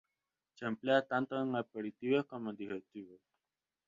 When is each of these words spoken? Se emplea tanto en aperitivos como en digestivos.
Se 0.55 0.65
emplea 0.65 1.03
tanto 1.03 1.39
en 1.39 1.55
aperitivos 1.55 2.25
como 2.25 2.49
en 2.49 2.55
digestivos. 2.55 3.21